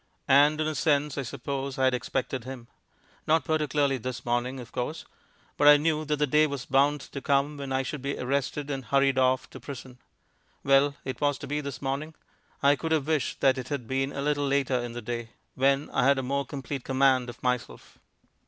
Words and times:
And 0.27 0.59
in 0.59 0.65
a 0.65 0.73
sense, 0.73 1.15
I 1.19 1.21
suppose, 1.21 1.77
I 1.77 1.83
had 1.83 1.93
expected 1.93 2.43
him. 2.43 2.65
Not 3.27 3.45
particularly 3.45 3.97
this 3.99 4.25
morning, 4.25 4.59
of 4.59 4.71
course; 4.71 5.05
but 5.57 5.67
I 5.67 5.77
knew 5.77 6.05
that 6.05 6.15
the 6.15 6.25
day 6.25 6.47
was 6.47 6.65
bound 6.65 7.01
to 7.01 7.21
come 7.21 7.57
when 7.57 7.71
I 7.71 7.83
should 7.83 8.01
be 8.01 8.17
arrested 8.17 8.71
and 8.71 8.85
hurried 8.85 9.19
off 9.19 9.47
to 9.51 9.59
prison. 9.59 9.99
Well, 10.63 10.95
it 11.05 11.21
was 11.21 11.37
to 11.37 11.45
be 11.47 11.61
this 11.61 11.83
morning. 11.83 12.15
I 12.63 12.75
could 12.75 12.91
have 12.93 13.05
wished 13.05 13.41
that 13.41 13.59
it 13.59 13.67
had 13.67 13.85
been 13.87 14.11
a 14.11 14.23
little 14.23 14.47
later 14.47 14.79
in 14.79 14.93
the 14.93 15.03
day, 15.03 15.33
when 15.53 15.87
I 15.91 16.05
had 16.05 16.19
more 16.25 16.45
complete 16.47 16.83
command 16.83 17.29
of 17.29 17.43
myself. 17.43 17.99